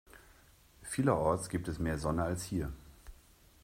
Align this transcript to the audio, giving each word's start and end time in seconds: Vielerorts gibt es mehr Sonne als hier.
Vielerorts 0.81 1.47
gibt 1.47 1.67
es 1.67 1.77
mehr 1.77 1.99
Sonne 1.99 2.23
als 2.23 2.41
hier. 2.43 2.73